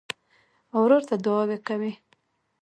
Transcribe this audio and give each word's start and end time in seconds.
ورور 0.81 1.03
ته 1.09 1.15
دعاوې 1.23 1.57
کوې. 1.67 1.91